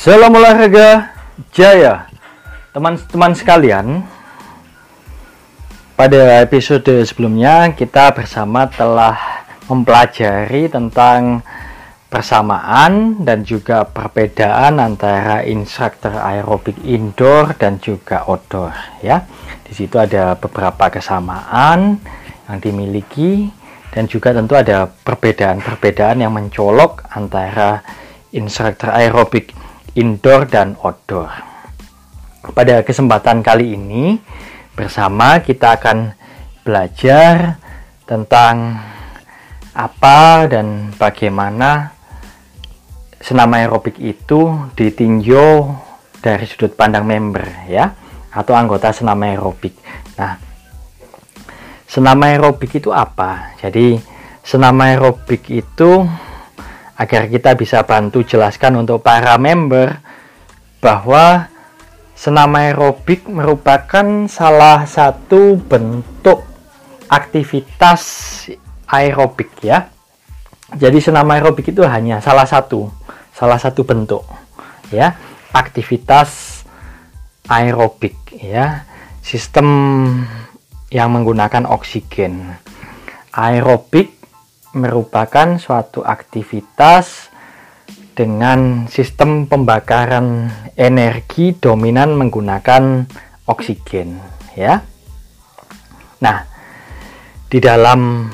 [0.00, 1.12] Salam olahraga
[1.52, 2.08] jaya
[2.72, 4.00] Teman-teman sekalian
[5.92, 11.44] Pada episode sebelumnya kita bersama telah mempelajari tentang
[12.08, 18.72] persamaan dan juga perbedaan antara instruktur aerobik indoor dan juga outdoor
[19.04, 19.28] ya.
[19.68, 22.00] Di situ ada beberapa kesamaan
[22.48, 23.52] yang dimiliki
[23.92, 27.84] dan juga tentu ada perbedaan-perbedaan yang mencolok antara
[28.32, 29.52] instruktur aerobik
[29.94, 31.30] indoor dan outdoor.
[32.54, 34.16] Pada kesempatan kali ini
[34.74, 36.16] bersama kita akan
[36.64, 37.60] belajar
[38.08, 38.80] tentang
[39.74, 41.94] apa dan bagaimana
[43.20, 45.76] senam aerobik itu ditinjau
[46.20, 47.92] dari sudut pandang member ya
[48.32, 49.76] atau anggota senam aerobik.
[50.16, 50.36] Nah,
[51.84, 53.54] senam aerobik itu apa?
[53.60, 54.00] Jadi
[54.40, 56.08] senam aerobik itu
[57.00, 59.96] agar kita bisa bantu jelaskan untuk para member
[60.84, 61.48] bahwa
[62.12, 66.44] senam aerobik merupakan salah satu bentuk
[67.08, 68.04] aktivitas
[68.84, 69.88] aerobik ya.
[70.76, 72.92] Jadi senam aerobik itu hanya salah satu
[73.32, 74.20] salah satu bentuk
[74.92, 75.16] ya
[75.56, 76.60] aktivitas
[77.48, 78.84] aerobik ya
[79.24, 79.66] sistem
[80.92, 82.52] yang menggunakan oksigen
[83.32, 84.19] aerobik
[84.74, 87.30] merupakan suatu aktivitas
[88.14, 93.06] dengan sistem pembakaran energi dominan menggunakan
[93.48, 94.20] oksigen
[94.54, 94.84] ya.
[96.20, 96.38] Nah,
[97.48, 98.30] di dalam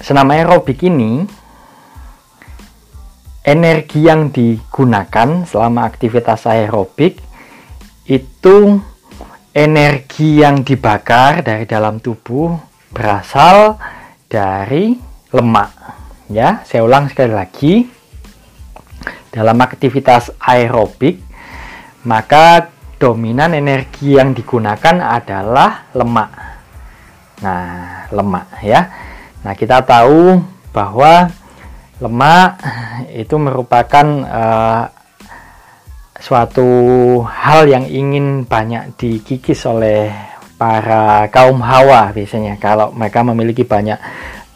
[0.00, 1.22] senam aerobik ini
[3.46, 7.22] energi yang digunakan selama aktivitas aerobik
[8.10, 8.80] itu
[9.54, 12.58] energi yang dibakar dari dalam tubuh
[12.90, 13.78] berasal
[14.26, 14.94] dari
[15.32, 15.70] lemak.
[16.26, 17.74] Ya, saya ulang sekali lagi.
[19.30, 21.20] Dalam aktivitas aerobik,
[22.08, 26.30] maka dominan energi yang digunakan adalah lemak.
[27.44, 28.80] Nah, lemak ya.
[29.44, 30.40] Nah, kita tahu
[30.72, 31.28] bahwa
[32.00, 32.60] lemak
[33.12, 34.84] itu merupakan uh,
[36.16, 36.68] suatu
[37.28, 40.08] hal yang ingin banyak dikikis oleh
[40.56, 42.56] para kaum hawa biasanya.
[42.56, 43.96] Kalau mereka memiliki banyak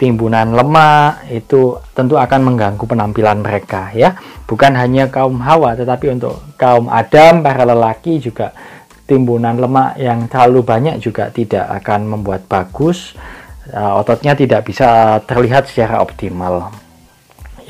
[0.00, 4.16] timbunan lemak itu tentu akan mengganggu penampilan mereka ya.
[4.48, 8.56] Bukan hanya kaum hawa tetapi untuk kaum adam para lelaki juga
[9.04, 13.12] timbunan lemak yang terlalu banyak juga tidak akan membuat bagus.
[13.70, 16.74] Uh, ototnya tidak bisa terlihat secara optimal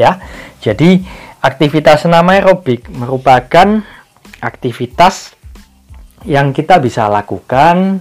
[0.01, 0.17] ya.
[0.65, 1.05] Jadi
[1.45, 3.85] aktivitas senam aerobik merupakan
[4.41, 5.37] aktivitas
[6.29, 8.01] yang kita bisa lakukan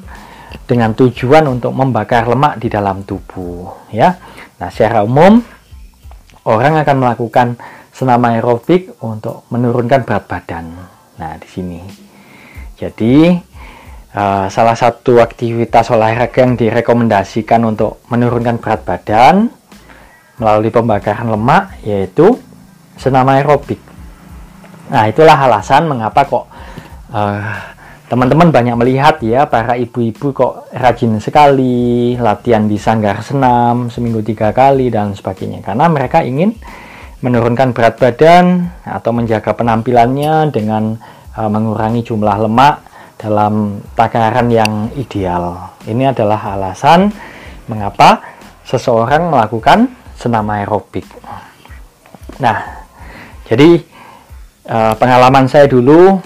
[0.66, 4.18] dengan tujuan untuk membakar lemak di dalam tubuh ya.
[4.60, 5.40] Nah, secara umum
[6.46, 7.48] orang akan melakukan
[7.94, 10.66] senam aerobik untuk menurunkan berat badan.
[11.20, 11.80] Nah, di sini.
[12.80, 13.36] Jadi
[14.16, 19.52] uh, salah satu aktivitas olahraga yang direkomendasikan untuk menurunkan berat badan
[20.40, 22.40] melalui pembakaran lemak yaitu
[22.96, 23.80] senam aerobik.
[24.90, 26.46] Nah, itulah alasan mengapa kok
[27.14, 27.79] uh,
[28.10, 34.50] teman-teman banyak melihat ya para ibu-ibu kok rajin sekali latihan di sanggar senam seminggu tiga
[34.50, 35.62] kali dan sebagainya.
[35.62, 36.58] Karena mereka ingin
[37.22, 40.98] menurunkan berat badan atau menjaga penampilannya dengan
[41.38, 42.82] uh, mengurangi jumlah lemak
[43.22, 45.70] dalam takaran yang ideal.
[45.86, 47.14] Ini adalah alasan
[47.70, 48.26] mengapa
[48.66, 49.86] seseorang melakukan
[50.18, 51.06] senam aerobik.
[52.42, 52.58] Nah
[53.46, 53.86] jadi
[54.66, 56.18] uh, pengalaman saya dulu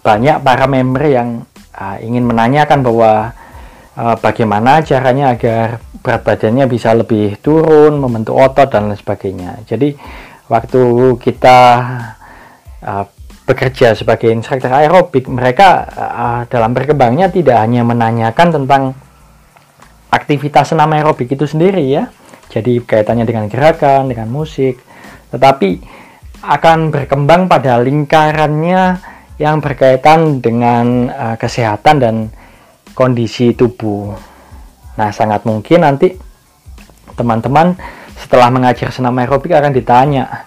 [0.00, 1.28] banyak para member yang
[1.76, 3.32] uh, ingin menanyakan bahwa
[3.96, 9.60] uh, bagaimana caranya agar berat badannya bisa lebih turun, membentuk otot dan lain sebagainya.
[9.68, 9.92] Jadi
[10.48, 10.82] waktu
[11.20, 11.58] kita
[12.80, 13.04] uh,
[13.44, 18.82] bekerja sebagai instruktur aerobik, mereka uh, dalam berkembangnya tidak hanya menanyakan tentang
[20.08, 22.08] aktivitas senam aerobik itu sendiri ya.
[22.50, 24.82] Jadi kaitannya dengan gerakan, dengan musik,
[25.30, 25.78] tetapi
[26.40, 28.98] akan berkembang pada lingkarannya
[29.40, 32.14] yang berkaitan dengan uh, kesehatan dan
[32.92, 34.12] kondisi tubuh.
[35.00, 36.12] Nah, sangat mungkin nanti
[37.16, 37.72] teman-teman
[38.20, 40.44] setelah mengajar senam aerobik akan ditanya,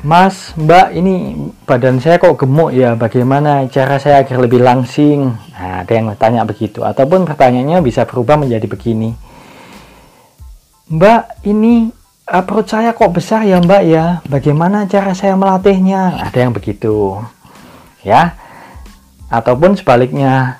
[0.00, 1.36] Mas, Mbak, ini
[1.68, 5.36] badan saya kok gemuk ya, bagaimana cara saya agar lebih langsing?
[5.52, 6.80] Nah, ada yang bertanya begitu.
[6.80, 9.12] Ataupun pertanyaannya bisa berubah menjadi begini.
[10.88, 11.92] Mbak, ini
[12.32, 16.16] uh, perut saya kok besar ya Mbak ya, bagaimana cara saya melatihnya?
[16.32, 17.20] Ada yang begitu
[18.06, 18.34] ya.
[19.30, 20.58] Ataupun sebaliknya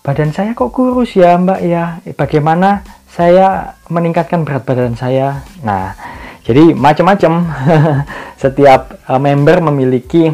[0.00, 2.00] badan saya kok kurus ya mbak ya?
[2.16, 5.44] Bagaimana saya meningkatkan berat badan saya?
[5.60, 5.94] Nah
[6.48, 7.44] Jadi macam-macam.
[8.42, 10.32] Setiap uh, member memiliki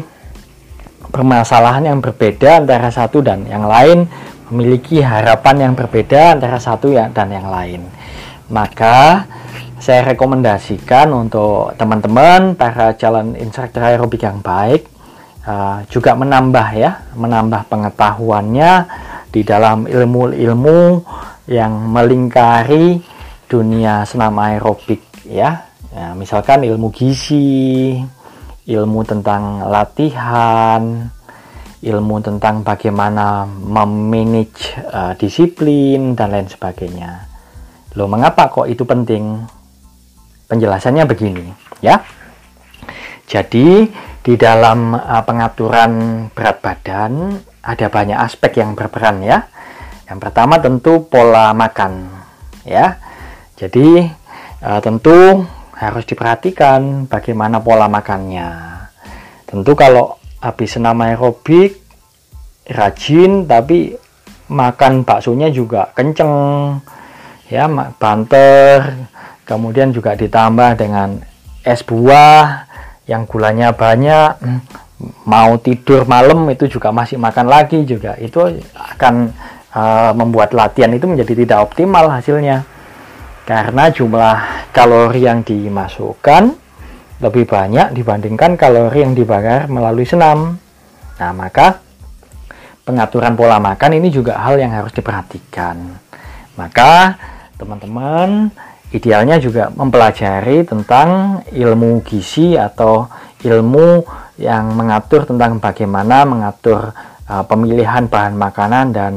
[1.11, 4.07] permasalahan yang berbeda antara satu dan yang lain,
[4.47, 7.83] memiliki harapan yang berbeda antara satu ya dan yang lain.
[8.47, 9.27] Maka
[9.75, 14.87] saya rekomendasikan untuk teman-teman para calon instruktur aerobik yang baik
[15.47, 18.71] uh, juga menambah ya, menambah pengetahuannya
[19.31, 20.79] di dalam ilmu-ilmu
[21.45, 22.99] yang melingkari
[23.45, 25.69] dunia senam aerobik ya.
[25.93, 28.01] ya misalkan ilmu gizi,
[28.65, 31.09] ilmu tentang latihan,
[31.85, 37.29] ilmu tentang bagaimana memanage uh, disiplin dan lain sebagainya.
[37.93, 39.45] Loh, mengapa kok itu penting?
[40.45, 41.45] Penjelasannya begini,
[41.81, 42.01] ya.
[43.25, 43.89] Jadi,
[44.25, 49.45] di dalam uh, pengaturan berat badan ada banyak aspek yang berperan ya.
[50.09, 52.09] Yang pertama tentu pola makan,
[52.65, 52.97] ya.
[53.53, 54.01] Jadi,
[54.65, 55.45] uh, tentu
[55.77, 58.49] harus diperhatikan bagaimana pola makannya.
[59.45, 61.85] Tentu kalau habis senam aerobik
[62.65, 63.93] rajin tapi
[64.49, 66.33] makan baksonya juga kenceng
[67.49, 69.05] ya banter
[69.45, 71.21] kemudian juga ditambah dengan
[71.65, 72.65] es buah
[73.05, 74.41] yang gulanya banyak
[75.27, 78.39] mau tidur malam itu juga masih makan lagi juga itu
[78.73, 79.29] akan
[79.75, 82.65] uh, membuat latihan itu menjadi tidak optimal hasilnya
[83.45, 84.37] karena jumlah
[84.73, 86.65] kalori yang dimasukkan
[87.21, 90.59] lebih banyak dibandingkan kalori yang dibakar melalui senam.
[91.15, 91.79] Nah, maka
[92.83, 95.95] pengaturan pola makan ini juga hal yang harus diperhatikan.
[96.59, 97.15] Maka
[97.55, 98.51] teman-teman
[98.95, 103.11] idealnya juga mempelajari tentang ilmu gizi atau
[103.43, 104.01] ilmu
[104.39, 106.95] yang mengatur tentang bagaimana mengatur
[107.27, 109.13] uh, pemilihan bahan makanan dan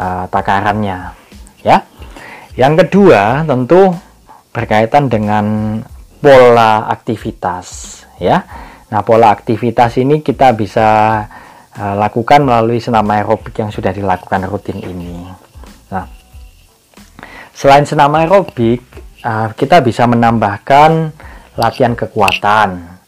[0.00, 1.12] uh, takarannya
[1.60, 1.84] ya.
[2.56, 3.92] Yang kedua tentu
[4.54, 5.44] berkaitan dengan
[6.22, 8.40] pola aktivitas ya.
[8.88, 10.88] Nah pola aktivitas ini kita bisa
[11.76, 15.28] uh, lakukan melalui senam aerobik yang sudah dilakukan rutin ini.
[15.90, 16.23] Nah
[17.54, 18.82] Selain senam aerobik,
[19.22, 21.14] uh, kita bisa menambahkan
[21.54, 22.98] latihan kekuatan.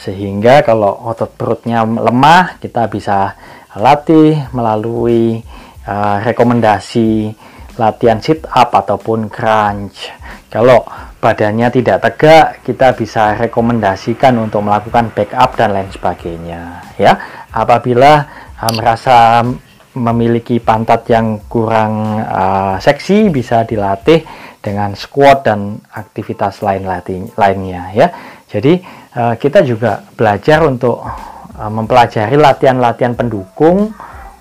[0.00, 3.36] Sehingga kalau otot perutnya lemah, kita bisa
[3.76, 5.44] latih melalui
[5.84, 7.36] uh, rekomendasi
[7.76, 10.08] latihan sit up ataupun crunch.
[10.48, 10.88] Kalau
[11.20, 16.80] badannya tidak tegak, kita bisa rekomendasikan untuk melakukan back up dan lain sebagainya.
[16.96, 17.20] Ya,
[17.52, 18.24] apabila
[18.56, 19.44] uh, merasa
[19.92, 24.24] memiliki pantat yang kurang uh, seksi bisa dilatih
[24.62, 26.88] dengan squat dan aktivitas lain
[27.36, 28.08] lainnya ya.
[28.48, 28.80] Jadi
[29.16, 33.92] uh, kita juga belajar untuk uh, mempelajari latihan-latihan pendukung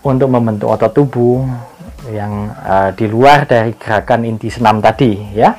[0.01, 1.45] untuk membentuk otot tubuh
[2.09, 5.53] yang uh, di luar dari gerakan inti senam tadi ya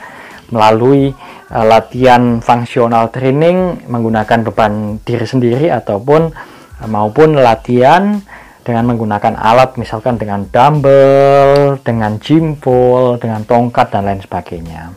[0.51, 1.13] melalui
[1.53, 6.35] uh, latihan fungsional training menggunakan beban diri sendiri ataupun
[6.83, 8.19] uh, maupun latihan
[8.63, 14.95] dengan menggunakan alat misalkan dengan dumbbell, dengan jimpol, dengan tongkat dan lain sebagainya.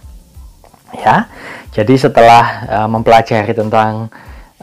[0.95, 1.27] Ya.
[1.75, 4.07] Jadi setelah uh, mempelajari tentang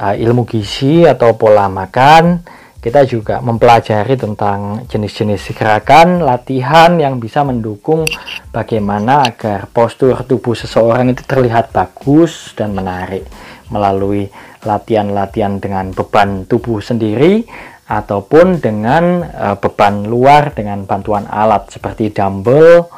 [0.00, 2.40] uh, ilmu gizi atau pola makan,
[2.82, 8.10] kita juga mempelajari tentang jenis-jenis gerakan, latihan yang bisa mendukung
[8.50, 13.22] bagaimana agar postur tubuh seseorang itu terlihat bagus dan menarik
[13.70, 14.26] melalui
[14.66, 17.46] latihan-latihan dengan beban tubuh sendiri
[17.92, 22.88] ataupun dengan uh, beban luar dengan bantuan alat seperti dumbbell,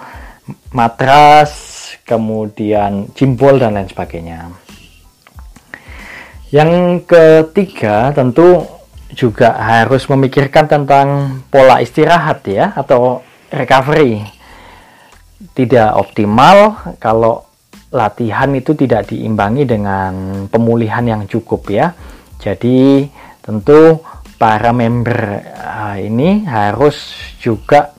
[0.71, 1.51] matras,
[2.07, 4.55] kemudian jimbol dan lain sebagainya.
[6.55, 8.63] Yang ketiga tentu
[9.11, 14.23] juga harus memikirkan tentang pola istirahat ya atau recovery.
[15.55, 17.43] Tidak optimal kalau
[17.91, 21.91] latihan itu tidak diimbangi dengan pemulihan yang cukup ya.
[22.39, 23.11] Jadi
[23.43, 23.99] tentu
[24.39, 27.95] para member uh, ini harus juga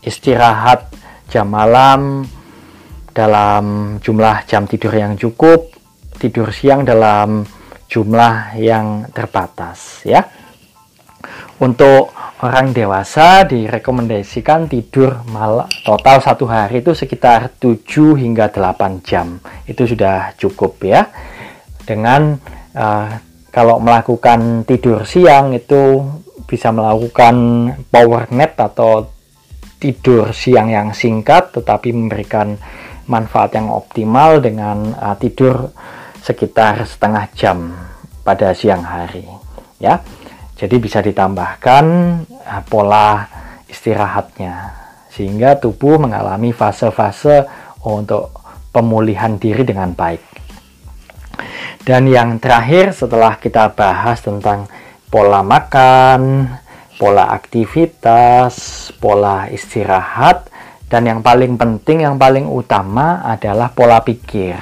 [0.00, 0.92] istirahat
[1.28, 2.24] jam malam
[3.10, 5.70] dalam jumlah jam tidur yang cukup,
[6.16, 7.42] tidur siang dalam
[7.90, 10.22] jumlah yang terbatas ya.
[11.60, 12.08] Untuk
[12.40, 19.36] orang dewasa direkomendasikan tidur malam total satu hari itu sekitar 7 hingga 8 jam.
[19.68, 21.04] Itu sudah cukup ya.
[21.84, 22.40] Dengan
[22.72, 26.06] uh, kalau melakukan tidur siang itu
[26.46, 27.34] bisa melakukan
[27.90, 29.06] power nap atau
[29.82, 32.58] tidur siang yang singkat tetapi memberikan
[33.10, 35.74] manfaat yang optimal dengan uh, tidur
[36.22, 37.58] sekitar setengah jam
[38.22, 39.26] pada siang hari
[39.82, 39.98] ya.
[40.54, 41.84] Jadi bisa ditambahkan
[42.30, 43.26] uh, pola
[43.66, 44.78] istirahatnya
[45.10, 47.50] sehingga tubuh mengalami fase-fase
[47.82, 48.30] untuk
[48.70, 50.29] pemulihan diri dengan baik
[51.80, 54.68] Dan yang terakhir setelah kita bahas tentang
[55.08, 56.52] pola makan,
[57.00, 58.54] pola aktivitas,
[59.00, 60.52] pola istirahat,
[60.92, 64.60] dan yang paling penting, yang paling utama adalah pola pikir.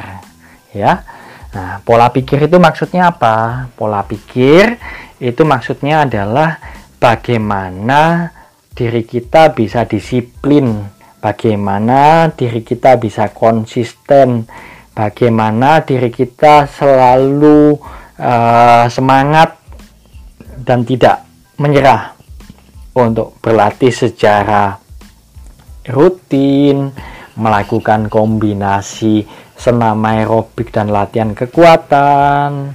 [0.71, 1.03] Ya,
[1.51, 3.67] nah, pola pikir itu maksudnya apa?
[3.75, 4.79] Pola pikir
[5.19, 6.63] itu maksudnya adalah
[7.03, 8.31] bagaimana
[8.71, 10.87] diri kita bisa disiplin,
[11.19, 14.47] bagaimana diri kita bisa konsisten,
[14.99, 17.79] bagaimana diri kita selalu
[18.19, 19.55] uh, semangat
[20.59, 21.23] dan tidak
[21.55, 22.19] menyerah
[22.99, 24.75] untuk berlatih secara
[25.87, 26.91] rutin,
[27.39, 29.23] melakukan kombinasi
[29.55, 32.75] senam aerobik dan latihan kekuatan,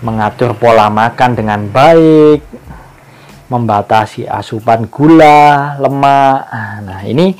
[0.00, 2.40] mengatur pola makan dengan baik,
[3.52, 6.48] membatasi asupan gula, lemak.
[6.80, 7.36] Nah, ini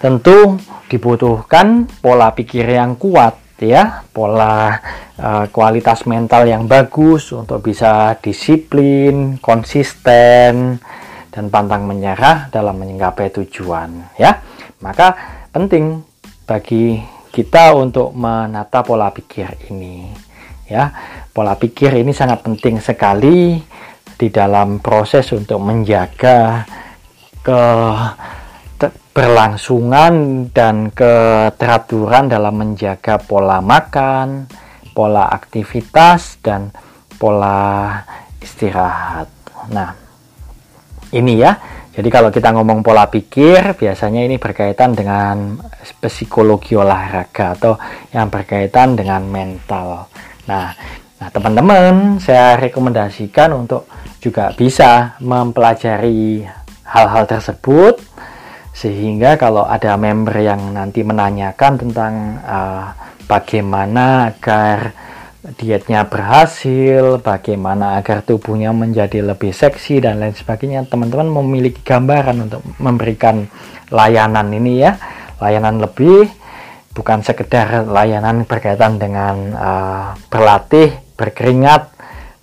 [0.00, 0.56] tentu
[0.88, 4.80] dibutuhkan pola pikir yang kuat ya, pola
[5.20, 10.80] uh, kualitas mental yang bagus untuk bisa disiplin, konsisten
[11.30, 14.40] dan pantang menyerah dalam menyinggapai tujuan ya.
[14.80, 15.12] Maka
[15.52, 16.00] penting
[16.48, 16.98] bagi
[17.30, 20.08] kita untuk menata pola pikir ini
[20.66, 20.90] ya.
[21.30, 23.60] Pola pikir ini sangat penting sekali
[24.20, 26.66] di dalam proses untuk menjaga
[27.40, 27.62] ke
[28.88, 34.48] berlangsungan dan keteraturan dalam menjaga pola makan,
[34.96, 36.72] pola aktivitas dan
[37.20, 38.00] pola
[38.40, 39.28] istirahat.
[39.68, 39.92] Nah,
[41.12, 41.52] ini ya.
[41.90, 45.60] Jadi kalau kita ngomong pola pikir, biasanya ini berkaitan dengan
[46.00, 47.76] psikologi olahraga atau
[48.14, 50.08] yang berkaitan dengan mental.
[50.48, 50.72] Nah,
[51.20, 53.84] Nah, teman-teman, saya rekomendasikan untuk
[54.24, 56.48] juga bisa mempelajari
[56.88, 58.00] hal-hal tersebut
[58.80, 62.96] sehingga kalau ada member yang nanti menanyakan tentang uh,
[63.28, 64.96] bagaimana agar
[65.60, 72.64] dietnya berhasil, bagaimana agar tubuhnya menjadi lebih seksi dan lain sebagainya, teman-teman memiliki gambaran untuk
[72.80, 73.44] memberikan
[73.92, 74.96] layanan ini ya,
[75.44, 76.32] layanan lebih
[76.96, 81.92] bukan sekedar layanan berkaitan dengan uh, berlatih berkeringat,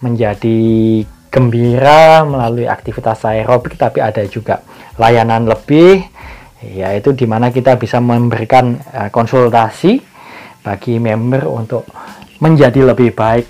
[0.06, 1.02] menjadi
[1.38, 4.66] gembira melalui aktivitas aerobik, tapi ada juga
[4.98, 6.02] layanan lebih,
[6.66, 10.02] yaitu di mana kita bisa memberikan uh, konsultasi
[10.66, 11.86] bagi member untuk
[12.42, 13.46] menjadi lebih baik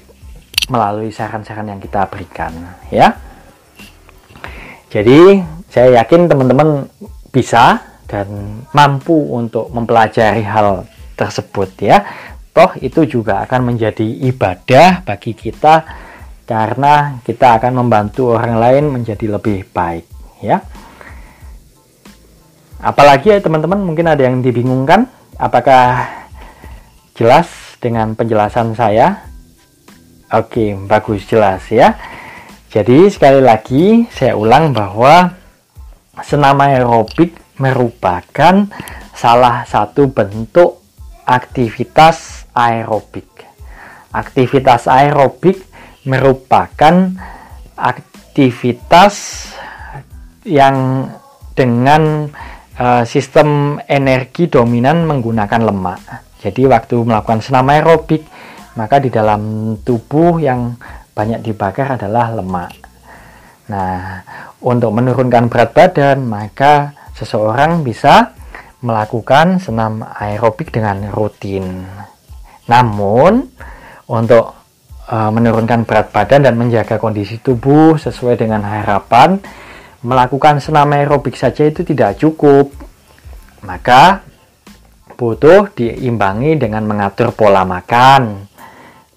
[0.68, 2.52] melalui saran-saran yang kita berikan,
[2.92, 3.16] ya.
[4.92, 5.40] Jadi
[5.72, 6.92] saya yakin teman-teman
[7.32, 8.28] bisa dan
[8.72, 10.88] mampu untuk mempelajari hal
[11.20, 12.08] tersebut ya
[12.56, 15.84] toh itu juga akan menjadi ibadah bagi kita
[16.48, 20.08] karena kita akan membantu orang lain menjadi lebih baik
[20.40, 20.64] ya.
[22.80, 25.12] Apalagi ya teman-teman mungkin ada yang dibingungkan.
[25.36, 26.08] Apakah
[27.20, 27.52] jelas
[27.84, 29.28] dengan penjelasan saya?
[30.32, 32.00] Oke bagus jelas ya.
[32.72, 35.36] Jadi sekali lagi saya ulang bahwa
[36.24, 38.72] senam aerobik merupakan
[39.12, 40.80] salah satu bentuk
[41.28, 43.28] aktivitas aerobik.
[44.16, 45.67] Aktivitas aerobik
[46.08, 47.12] merupakan
[47.76, 49.14] aktivitas
[50.48, 51.06] yang
[51.52, 52.32] dengan
[52.80, 56.00] uh, sistem energi dominan menggunakan lemak.
[56.40, 58.24] Jadi waktu melakukan senam aerobik,
[58.80, 60.80] maka di dalam tubuh yang
[61.12, 62.72] banyak dibakar adalah lemak.
[63.68, 64.24] Nah,
[64.64, 68.38] untuk menurunkan berat badan, maka seseorang bisa
[68.86, 71.84] melakukan senam aerobik dengan rutin.
[72.70, 73.50] Namun,
[74.08, 74.57] untuk
[75.08, 79.40] uh, menurunkan berat badan dan menjaga kondisi tubuh sesuai dengan harapan,
[80.04, 82.72] melakukan senam aerobik saja itu tidak cukup.
[83.66, 84.22] Maka
[85.18, 88.46] butuh diimbangi dengan mengatur pola makan,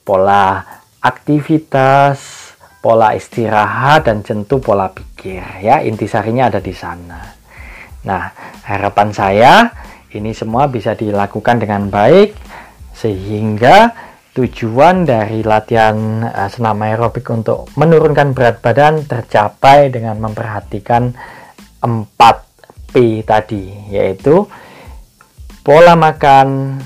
[0.02, 0.64] pola
[1.04, 2.18] aktivitas,
[2.80, 7.20] pola istirahat dan tentu pola pikir ya intisarinya ada di sana.
[8.00, 8.32] Nah,
[8.64, 9.68] harapan saya
[10.16, 12.32] ini semua bisa dilakukan dengan baik
[12.96, 13.92] sehingga
[14.30, 21.10] tujuan dari latihan uh, senam aerobik untuk menurunkan berat badan tercapai dengan memperhatikan
[21.82, 22.94] 4P
[23.26, 24.46] tadi yaitu
[25.66, 26.78] pola makan,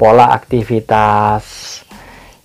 [0.00, 1.44] pola aktivitas,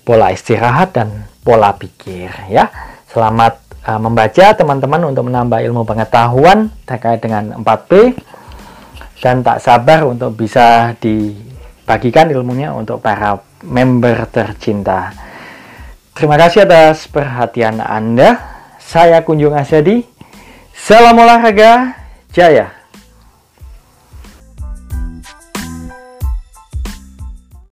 [0.03, 2.67] pola istirahat dan pola pikir ya.
[3.07, 8.19] Selamat uh, membaca teman-teman untuk menambah ilmu pengetahuan terkait dengan 4P
[9.23, 11.31] dan tak sabar untuk bisa di
[11.87, 15.15] bagikan ilmunya untuk para member tercinta.
[16.15, 18.39] Terima kasih atas perhatian Anda.
[18.79, 20.03] Saya Kunjung Asyadi.
[20.75, 21.95] Salam olahraga,
[22.31, 22.84] jaya!